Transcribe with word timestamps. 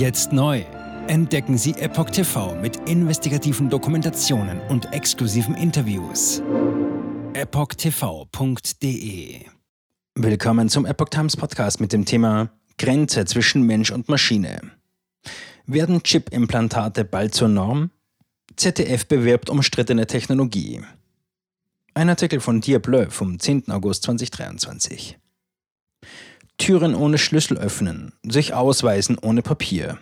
Jetzt 0.00 0.32
neu. 0.32 0.64
Entdecken 1.08 1.58
Sie 1.58 1.72
Epoch 1.72 2.08
TV 2.08 2.54
mit 2.54 2.88
investigativen 2.88 3.68
Dokumentationen 3.68 4.58
und 4.70 4.90
exklusiven 4.94 5.54
Interviews. 5.54 6.42
EpochTV.de 7.34 8.70
Willkommen 10.14 10.70
zum 10.70 10.86
Epoch 10.86 11.10
Times 11.10 11.36
Podcast 11.36 11.82
mit 11.82 11.92
dem 11.92 12.06
Thema 12.06 12.48
Grenze 12.78 13.26
zwischen 13.26 13.64
Mensch 13.64 13.90
und 13.90 14.08
Maschine. 14.08 14.70
Werden 15.66 16.02
Chip-Implantate 16.02 17.04
bald 17.04 17.34
zur 17.34 17.48
Norm? 17.48 17.90
ZDF 18.56 19.06
bewirbt 19.06 19.50
umstrittene 19.50 20.06
Technologie. 20.06 20.80
Ein 21.92 22.08
Artikel 22.08 22.40
von 22.40 22.62
Diableu 22.62 23.10
vom 23.10 23.38
10. 23.38 23.70
August 23.70 24.04
2023. 24.04 25.18
Türen 26.60 26.94
ohne 26.94 27.16
Schlüssel 27.16 27.56
öffnen, 27.56 28.12
sich 28.22 28.52
ausweisen 28.52 29.16
ohne 29.18 29.40
Papier. 29.40 29.96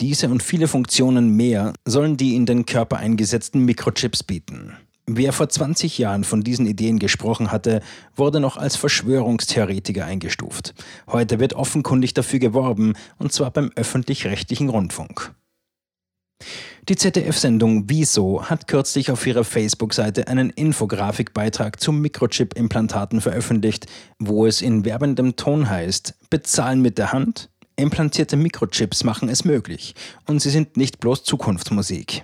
Diese 0.00 0.30
und 0.30 0.42
viele 0.42 0.68
Funktionen 0.68 1.36
mehr 1.36 1.74
sollen 1.84 2.16
die 2.16 2.34
in 2.34 2.46
den 2.46 2.64
Körper 2.64 2.96
eingesetzten 2.96 3.62
Mikrochips 3.66 4.22
bieten. 4.22 4.72
Wer 5.06 5.34
vor 5.34 5.50
20 5.50 5.98
Jahren 5.98 6.24
von 6.24 6.42
diesen 6.42 6.66
Ideen 6.66 6.98
gesprochen 6.98 7.52
hatte, 7.52 7.82
wurde 8.16 8.40
noch 8.40 8.56
als 8.56 8.76
Verschwörungstheoretiker 8.76 10.06
eingestuft. 10.06 10.74
Heute 11.08 11.40
wird 11.40 11.52
offenkundig 11.52 12.14
dafür 12.14 12.38
geworben, 12.38 12.94
und 13.18 13.32
zwar 13.32 13.50
beim 13.50 13.70
öffentlich-rechtlichen 13.76 14.70
Rundfunk. 14.70 15.34
Die 16.88 16.94
ZDF-Sendung 16.94 17.88
Wieso 17.88 18.44
hat 18.44 18.68
kürzlich 18.68 19.10
auf 19.10 19.26
ihrer 19.26 19.42
Facebook-Seite 19.42 20.28
einen 20.28 20.50
Infografikbeitrag 20.50 21.80
zu 21.80 21.90
Mikrochip-Implantaten 21.90 23.20
veröffentlicht, 23.20 23.86
wo 24.20 24.46
es 24.46 24.62
in 24.62 24.84
werbendem 24.84 25.34
Ton 25.34 25.68
heißt: 25.68 26.14
Bezahlen 26.30 26.82
mit 26.82 26.96
der 26.96 27.12
Hand? 27.12 27.50
Implantierte 27.74 28.36
Mikrochips 28.36 29.02
machen 29.02 29.28
es 29.28 29.44
möglich 29.44 29.96
und 30.26 30.40
sie 30.40 30.50
sind 30.50 30.76
nicht 30.76 31.00
bloß 31.00 31.24
Zukunftsmusik. 31.24 32.22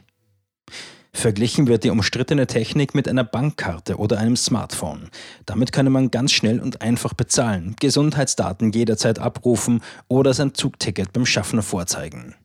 Verglichen 1.13 1.67
wird 1.67 1.83
die 1.83 1.91
umstrittene 1.91 2.47
Technik 2.47 2.95
mit 2.95 3.09
einer 3.09 3.25
Bankkarte 3.25 3.97
oder 3.97 4.19
einem 4.19 4.37
Smartphone. 4.37 5.11
Damit 5.45 5.73
könne 5.73 5.91
man 5.91 6.13
ganz 6.13 6.31
schnell 6.31 6.61
und 6.61 6.83
einfach 6.83 7.15
bezahlen, 7.15 7.75
Gesundheitsdaten 7.81 8.71
jederzeit 8.71 9.19
abrufen 9.19 9.83
oder 10.07 10.33
sein 10.35 10.55
Zugticket 10.55 11.13
beim 11.13 11.27
Schaffner 11.27 11.63
vorzeigen. 11.63 12.37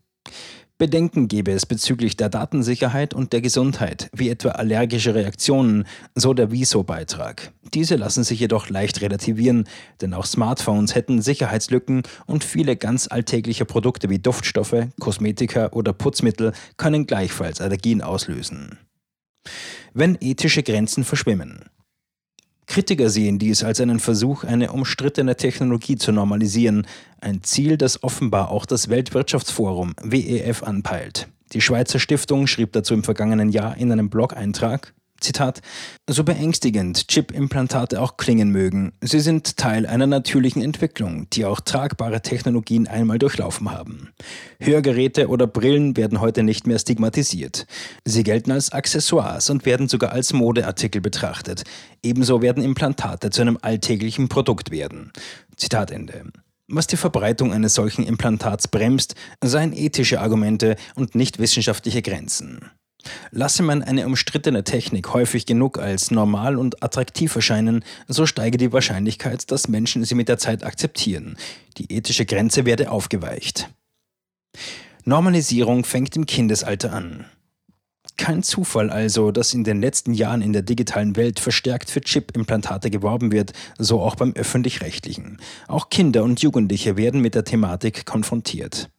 Bedenken 0.79 1.27
gebe 1.27 1.51
es 1.51 1.65
bezüglich 1.65 2.17
der 2.17 2.29
Datensicherheit 2.29 3.15
und 3.15 3.33
der 3.33 3.41
Gesundheit, 3.41 4.11
wie 4.13 4.29
etwa 4.29 4.49
allergische 4.49 5.15
Reaktionen, 5.15 5.85
so 6.13 6.35
der 6.35 6.51
Wieso-Beitrag. 6.51 7.51
Diese 7.73 7.95
lassen 7.95 8.23
sich 8.23 8.39
jedoch 8.39 8.69
leicht 8.69 9.01
relativieren, 9.01 9.67
denn 10.01 10.13
auch 10.13 10.27
Smartphones 10.27 10.93
hätten 10.93 11.23
Sicherheitslücken 11.23 12.03
und 12.27 12.43
viele 12.43 12.75
ganz 12.75 13.07
alltägliche 13.07 13.65
Produkte 13.65 14.11
wie 14.11 14.19
Duftstoffe, 14.19 14.87
Kosmetika 14.99 15.69
oder 15.71 15.93
Putzmittel 15.93 16.53
können 16.77 17.07
gleichfalls 17.07 17.59
Allergien 17.59 18.03
auslösen. 18.03 18.77
Wenn 19.95 20.15
ethische 20.21 20.61
Grenzen 20.61 21.03
verschwimmen. 21.03 21.65
Kritiker 22.67 23.09
sehen 23.09 23.39
dies 23.39 23.63
als 23.63 23.81
einen 23.81 23.99
Versuch, 23.99 24.43
eine 24.43 24.71
umstrittene 24.71 25.35
Technologie 25.35 25.95
zu 25.95 26.11
normalisieren, 26.11 26.85
ein 27.19 27.41
Ziel, 27.41 27.77
das 27.77 28.03
offenbar 28.03 28.51
auch 28.51 28.65
das 28.65 28.89
Weltwirtschaftsforum 28.89 29.95
WEF 30.03 30.63
anpeilt. 30.63 31.27
Die 31.53 31.61
Schweizer 31.61 31.97
Stiftung 31.97 32.45
schrieb 32.45 32.73
dazu 32.73 32.93
im 32.93 33.03
vergangenen 33.03 33.49
Jahr 33.49 33.77
in 33.77 33.91
einem 33.91 34.09
Blog-Eintrag, 34.09 34.93
Zitat, 35.19 35.61
so 36.09 36.23
beängstigend 36.23 37.07
Chip-Implantate 37.07 38.01
auch 38.01 38.17
klingen 38.17 38.51
mögen, 38.51 38.93
sie 39.01 39.19
sind 39.19 39.57
Teil 39.57 39.85
einer 39.85 40.07
natürlichen 40.07 40.61
Entwicklung, 40.61 41.29
die 41.31 41.45
auch 41.45 41.59
tragbare 41.59 42.21
Technologien 42.21 42.87
einmal 42.87 43.19
durchlaufen 43.19 43.71
haben. 43.71 44.09
Hörgeräte 44.59 45.27
oder 45.27 45.47
Brillen 45.47 45.97
werden 45.97 46.21
heute 46.21 46.43
nicht 46.43 46.67
mehr 46.67 46.79
stigmatisiert. 46.79 47.67
Sie 48.05 48.23
gelten 48.23 48.51
als 48.51 48.71
Accessoires 48.71 49.49
und 49.49 49.65
werden 49.65 49.87
sogar 49.87 50.11
als 50.11 50.33
Modeartikel 50.33 51.01
betrachtet. 51.01 51.63
Ebenso 52.03 52.41
werden 52.41 52.63
Implantate 52.63 53.29
zu 53.29 53.41
einem 53.41 53.57
alltäglichen 53.61 54.29
Produkt 54.29 54.71
werden. 54.71 55.11
Zitat 55.55 55.91
Ende. 55.91 56.25
Was 56.69 56.85
die 56.85 56.97
Verbreitung 56.97 57.53
eines 57.53 57.75
solchen 57.75 58.05
Implantats 58.05 58.67
bremst, 58.67 59.15
seien 59.41 59.71
ethische 59.71 60.19
Argumente 60.19 60.75
und 60.95 61.15
nicht 61.15 61.39
wissenschaftliche 61.39 62.01
Grenzen. 62.01 62.59
Lasse 63.31 63.63
man 63.63 63.83
eine 63.83 64.05
umstrittene 64.05 64.63
Technik 64.63 65.13
häufig 65.13 65.45
genug 65.45 65.77
als 65.77 66.11
normal 66.11 66.57
und 66.57 66.83
attraktiv 66.83 67.35
erscheinen, 67.35 67.83
so 68.07 68.25
steige 68.25 68.57
die 68.57 68.73
Wahrscheinlichkeit, 68.73 69.51
dass 69.51 69.67
Menschen 69.67 70.03
sie 70.03 70.15
mit 70.15 70.29
der 70.29 70.37
Zeit 70.37 70.63
akzeptieren. 70.63 71.37
Die 71.77 71.91
ethische 71.93 72.25
Grenze 72.25 72.65
werde 72.65 72.91
aufgeweicht. 72.91 73.69
Normalisierung 75.05 75.85
fängt 75.85 76.15
im 76.15 76.25
Kindesalter 76.25 76.91
an. 76.91 77.25
Kein 78.17 78.41
Zufall 78.41 78.89
also, 78.89 79.31
dass 79.31 79.53
in 79.53 79.63
den 79.63 79.79
letzten 79.79 80.13
Jahren 80.13 80.41
in 80.41 80.51
der 80.51 80.63
digitalen 80.63 81.15
Welt 81.15 81.39
verstärkt 81.39 81.91
für 81.91 82.01
Chip-Implantate 82.01 82.89
geworben 82.89 83.31
wird, 83.31 83.53
so 83.77 84.01
auch 84.01 84.15
beim 84.15 84.33
öffentlich-rechtlichen. 84.33 85.37
Auch 85.67 85.89
Kinder 85.89 86.23
und 86.23 86.41
Jugendliche 86.41 86.97
werden 86.97 87.21
mit 87.21 87.35
der 87.35 87.45
Thematik 87.45 88.05
konfrontiert. 88.05 88.89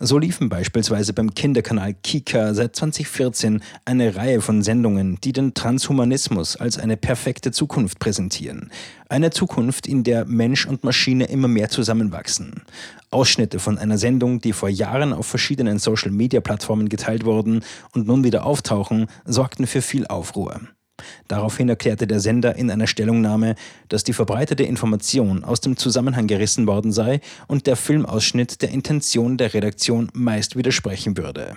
So 0.00 0.18
liefen 0.18 0.48
beispielsweise 0.48 1.12
beim 1.12 1.34
Kinderkanal 1.34 1.92
Kika 1.92 2.54
seit 2.54 2.76
2014 2.76 3.62
eine 3.84 4.14
Reihe 4.14 4.40
von 4.40 4.62
Sendungen, 4.62 5.18
die 5.22 5.32
den 5.32 5.54
Transhumanismus 5.54 6.56
als 6.56 6.78
eine 6.78 6.96
perfekte 6.96 7.50
Zukunft 7.50 7.98
präsentieren. 7.98 8.70
Eine 9.08 9.30
Zukunft, 9.30 9.88
in 9.88 10.04
der 10.04 10.24
Mensch 10.24 10.66
und 10.66 10.84
Maschine 10.84 11.24
immer 11.24 11.48
mehr 11.48 11.70
zusammenwachsen. 11.70 12.62
Ausschnitte 13.10 13.58
von 13.58 13.78
einer 13.78 13.98
Sendung, 13.98 14.40
die 14.40 14.52
vor 14.52 14.68
Jahren 14.68 15.12
auf 15.12 15.26
verschiedenen 15.26 15.78
Social-Media-Plattformen 15.78 16.88
geteilt 16.88 17.24
wurden 17.24 17.64
und 17.92 18.06
nun 18.06 18.22
wieder 18.22 18.44
auftauchen, 18.44 19.06
sorgten 19.24 19.66
für 19.66 19.82
viel 19.82 20.06
Aufruhr. 20.06 20.60
Daraufhin 21.28 21.68
erklärte 21.68 22.06
der 22.06 22.20
Sender 22.20 22.56
in 22.56 22.70
einer 22.70 22.86
Stellungnahme, 22.86 23.54
dass 23.88 24.04
die 24.04 24.12
verbreitete 24.12 24.62
Information 24.62 25.44
aus 25.44 25.60
dem 25.60 25.76
Zusammenhang 25.76 26.26
gerissen 26.26 26.66
worden 26.66 26.92
sei 26.92 27.20
und 27.46 27.66
der 27.66 27.76
Filmausschnitt 27.76 28.62
der 28.62 28.70
Intention 28.70 29.36
der 29.36 29.54
Redaktion 29.54 30.10
meist 30.12 30.56
widersprechen 30.56 31.16
würde. 31.16 31.56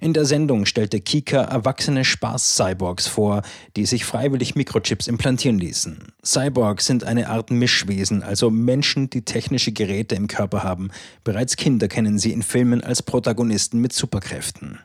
In 0.00 0.12
der 0.12 0.24
Sendung 0.24 0.66
stellte 0.66 1.00
Kika 1.00 1.42
erwachsene 1.42 2.04
Spaß-Cyborgs 2.04 3.06
vor, 3.06 3.42
die 3.76 3.86
sich 3.86 4.04
freiwillig 4.04 4.54
Mikrochips 4.54 5.06
implantieren 5.06 5.58
ließen. 5.58 6.12
Cyborgs 6.24 6.86
sind 6.86 7.04
eine 7.04 7.28
Art 7.28 7.50
Mischwesen, 7.50 8.22
also 8.22 8.50
Menschen, 8.50 9.08
die 9.10 9.22
technische 9.22 9.72
Geräte 9.72 10.14
im 10.14 10.26
Körper 10.26 10.62
haben. 10.62 10.90
Bereits 11.24 11.56
Kinder 11.56 11.88
kennen 11.88 12.18
sie 12.18 12.32
in 12.32 12.42
Filmen 12.42 12.82
als 12.82 13.02
Protagonisten 13.02 13.80
mit 13.80 13.92
Superkräften. 13.92 14.80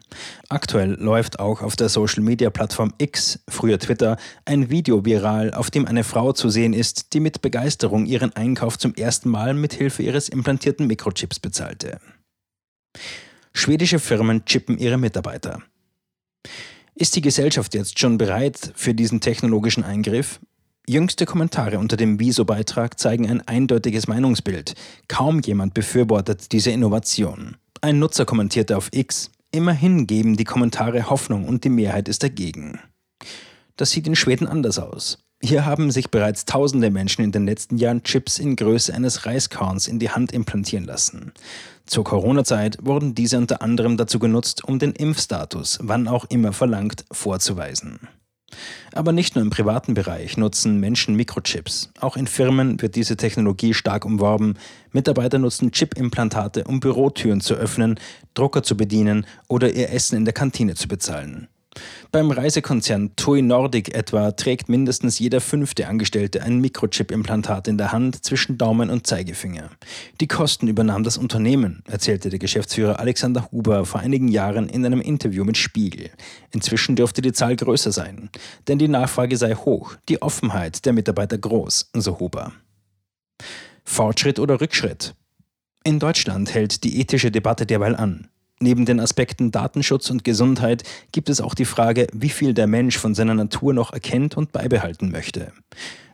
Aktuell 0.50 0.94
läuft 0.94 1.40
auch 1.40 1.62
auf 1.62 1.76
der 1.76 1.90
Social-Media-Plattform 1.90 2.94
X, 2.98 3.40
früher 3.50 3.80
Twitter, 3.80 4.18
ein 4.46 4.70
Video 4.70 5.06
viral, 5.06 5.54
auf 5.54 5.72
dem 5.72 5.86
eine 5.86 6.04
Frau 6.04 6.32
zu 6.34 6.50
sehen 6.50 6.74
ist, 6.74 7.14
die 7.14 7.20
mit 7.20 7.42
Begeisterung 7.42 8.06
ihren 8.06 8.36
Einkauf 8.36 8.78
zum 8.78 8.96
ersten 8.96 9.30
Mal 9.30 9.54
mit 9.54 9.74
Hilfe 9.74 10.04
ihres 10.04 10.30
implantierten 10.30 10.88
Mikrochips 10.88 11.40
bezahlte. 11.40 12.00
Schwedische 13.54 14.00
Firmen 14.00 14.46
chippen 14.46 14.78
ihre 14.78 14.98
Mitarbeiter. 14.98 15.62
Ist 16.96 17.16
die 17.16 17.22
Gesellschaft 17.22 17.74
jetzt 17.74 18.00
schon 18.00 18.18
bereit 18.18 18.74
für 18.76 18.94
diesen 18.94 19.22
technologischen 19.22 19.84
Eingriff? 19.84 20.40
Jüngste 20.88 21.26
Kommentare 21.26 21.78
unter 21.80 21.96
dem 21.96 22.20
Wieso-Beitrag 22.20 23.00
zeigen 23.00 23.30
ein 23.30 23.42
eindeutiges 23.48 24.08
Meinungsbild. 24.08 24.74
Kaum 25.08 25.40
jemand 25.42 25.74
befürwortet 25.74 26.52
diese 26.52 26.72
Innovation. 26.72 27.58
Ein 27.82 28.00
Nutzer 28.00 28.26
kommentierte 28.26 28.78
auf 28.78 28.90
X, 28.92 29.32
immerhin 29.52 30.08
geben 30.08 30.38
die 30.38 30.44
Kommentare 30.44 31.10
Hoffnung 31.10 31.48
und 31.48 31.64
die 31.64 31.70
Mehrheit 31.70 32.08
ist 32.08 32.24
dagegen. 32.24 32.80
Das 33.78 33.92
sieht 33.92 34.08
in 34.08 34.16
Schweden 34.16 34.48
anders 34.48 34.80
aus. 34.80 35.20
Hier 35.44 35.66
haben 35.66 35.90
sich 35.90 36.12
bereits 36.12 36.46
tausende 36.46 36.92
Menschen 36.92 37.24
in 37.24 37.32
den 37.32 37.46
letzten 37.46 37.78
Jahren 37.78 38.04
Chips 38.04 38.38
in 38.38 38.56
Größe 38.56 38.94
eines 38.94 39.26
Reiskorns 39.26 39.88
in 39.88 39.98
die 39.98 40.12
Hand 40.12 40.32
implantieren 40.32 40.86
lassen. 40.86 41.34
Zur 41.88 42.04
Corona-Zeit 42.04 42.78
wurden 42.82 43.16
diese 43.16 43.40
unter 43.40 43.64
anderem 43.64 43.98
dazu 43.98 44.20
genutzt, 44.20 44.64
um 44.64 44.78
den 44.78 44.92
Impfstatus, 44.92 45.80
wann 45.82 46.08
auch 46.08 46.26
immer 46.26 46.54
verlangt, 46.54 47.06
vorzuweisen. 47.12 48.00
Aber 48.94 49.14
nicht 49.14 49.36
nur 49.36 49.44
im 49.44 49.50
privaten 49.50 49.94
Bereich 49.94 50.38
nutzen 50.38 50.80
Menschen 50.80 51.16
Mikrochips. 51.16 51.90
Auch 52.00 52.18
in 52.18 52.28
Firmen 52.28 52.82
wird 52.82 52.96
diese 52.96 53.18
Technologie 53.18 53.74
stark 53.74 54.06
umworben. 54.06 54.58
Mitarbeiter 54.92 55.40
nutzen 55.40 55.72
Chip-Implantate, 55.72 56.66
um 56.66 56.80
Bürotüren 56.80 57.42
zu 57.42 57.56
öffnen, 57.56 58.00
Drucker 58.34 58.62
zu 58.62 58.78
bedienen 58.78 59.26
oder 59.48 59.74
ihr 59.74 59.90
Essen 59.92 60.18
in 60.18 60.26
der 60.26 60.34
Kantine 60.34 60.76
zu 60.76 60.88
bezahlen. 60.88 61.48
Beim 62.12 62.30
Reisekonzern 62.30 63.16
TUI 63.16 63.42
Nordic 63.42 63.96
etwa 63.96 64.32
trägt 64.32 64.68
mindestens 64.68 65.20
jeder 65.20 65.40
fünfte 65.40 65.88
Angestellte 65.88 66.44
ein 66.44 66.60
Mikrochip-Implantat 66.60 67.70
in 67.70 67.78
der 67.78 67.94
Hand 67.94 68.26
zwischen 68.26 68.58
Daumen 68.58 68.90
und 68.90 69.08
Zeigefinger. 69.08 69.70
Die 70.20 70.28
Kosten 70.28 70.68
übernahm 70.68 71.04
das 71.04 71.18
Unternehmen, 71.18 71.84
erzählte 71.88 72.30
der 72.30 72.40
Geschäftsführer 72.40 73.00
Alexander 73.00 73.50
Huber 73.52 73.86
vor 73.86 74.02
einigen 74.02 74.28
Jahren 74.28 74.68
in 74.68 74.86
einem 74.86 75.00
Interview 75.00 75.46
mit 75.46 75.58
Spiegel. 75.58 76.10
Inzwischen 76.52 76.98
dürfte 76.98 77.22
die 77.22 77.32
Zahl 77.32 77.56
größer 77.56 77.94
sein, 77.94 78.30
denn 78.68 78.78
die 78.78 78.90
Nachfrage 78.90 79.38
sei 79.38 79.56
hoch, 79.56 79.96
die 80.10 80.22
Offenheit 80.22 80.86
der 80.86 80.92
Mitarbeiter 80.92 81.38
groß, 81.38 81.92
so 81.94 82.20
Huber. 82.20 82.52
Fortschritt 83.86 84.40
oder 84.40 84.60
Rückschritt? 84.60 85.16
In 85.84 86.00
Deutschland 86.00 86.54
hält 86.54 86.84
die 86.84 87.00
ethische 87.00 87.32
Debatte 87.32 87.66
derweil 87.66 87.96
an. 87.96 88.28
Neben 88.64 88.86
den 88.86 89.00
Aspekten 89.00 89.50
Datenschutz 89.50 90.12
und 90.12 90.24
Gesundheit 90.24 90.84
gibt 91.12 91.30
es 91.30 91.42
auch 91.42 91.56
die 91.56 91.66
Frage, 91.66 92.06
wie 92.14 92.30
viel 92.30 92.54
der 92.54 92.68
Mensch 92.68 92.96
von 92.96 93.16
seiner 93.16 93.34
Natur 93.34 93.74
noch 93.74 93.92
erkennt 93.92 94.38
und 94.38 94.52
beibehalten 94.52 95.10
möchte. 95.10 95.52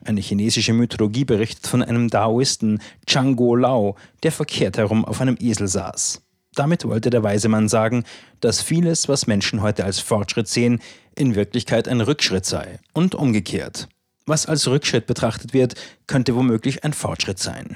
Eine 0.05 0.21
chinesische 0.21 0.71
Mythologie 0.71 1.25
berichtet 1.25 1.67
von 1.67 1.83
einem 1.83 2.09
Daoisten, 2.09 2.79
Chango 3.05 3.53
Lao, 3.53 3.97
der 4.23 4.31
verkehrt 4.31 4.77
herum 4.77 5.03
auf 5.03 5.19
einem 5.19 5.35
Esel 5.41 5.67
saß. 5.67 6.21
Damit 6.55 6.85
wollte 6.85 7.09
der 7.09 7.21
weise 7.21 7.49
Mann 7.49 7.67
sagen, 7.67 8.05
dass 8.39 8.61
vieles, 8.61 9.09
was 9.09 9.27
Menschen 9.27 9.61
heute 9.61 9.83
als 9.83 9.99
Fortschritt 9.99 10.47
sehen, 10.47 10.79
in 11.15 11.35
Wirklichkeit 11.35 11.89
ein 11.89 11.99
Rückschritt 11.99 12.45
sei 12.45 12.79
und 12.93 13.13
umgekehrt. 13.13 13.89
Was 14.25 14.45
als 14.45 14.65
Rückschritt 14.69 15.05
betrachtet 15.05 15.53
wird, 15.53 15.75
könnte 16.07 16.33
womöglich 16.33 16.85
ein 16.85 16.93
Fortschritt 16.93 17.39
sein. 17.39 17.75